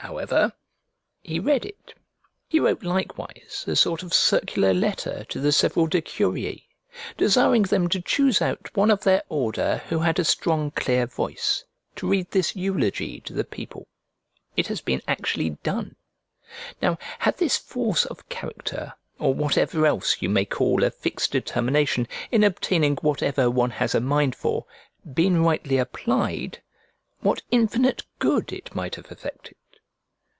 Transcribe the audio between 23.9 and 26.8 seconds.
a mind for, been rightly applied,